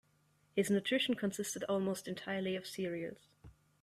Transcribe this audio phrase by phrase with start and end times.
[0.55, 3.27] His nutrition consisted almost entirely of cereals.